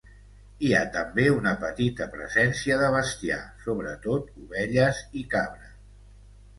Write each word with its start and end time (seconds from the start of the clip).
Hi 0.67 0.69
ha 0.75 0.79
també 0.95 1.25
una 1.33 1.51
petita 1.65 2.09
presència 2.15 2.79
de 2.81 2.89
bestiar, 2.97 3.39
sobretot 3.69 4.35
ovelles 4.47 5.07
i 5.25 5.29
cabres. 5.37 5.81